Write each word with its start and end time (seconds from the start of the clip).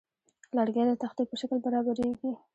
لرګی 0.57 0.83
د 0.87 0.91
تختې 1.01 1.23
په 1.29 1.35
شکل 1.41 1.57
برابریږي. 1.65 2.31